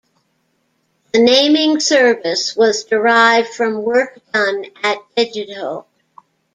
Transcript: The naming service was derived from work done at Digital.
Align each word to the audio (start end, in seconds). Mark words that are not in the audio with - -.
The 1.13 1.19
naming 1.21 1.79
service 1.79 2.55
was 2.55 2.85
derived 2.85 3.49
from 3.49 3.83
work 3.83 4.17
done 4.33 4.65
at 4.81 4.97
Digital. 5.15 5.85